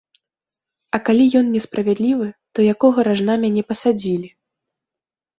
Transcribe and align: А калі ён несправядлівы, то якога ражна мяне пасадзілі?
А 0.97 0.99
калі 1.09 1.25
ён 1.39 1.51
несправядлівы, 1.55 2.27
то 2.59 2.65
якога 2.73 2.99
ражна 3.09 3.35
мяне 3.43 3.61
пасадзілі? 3.73 4.27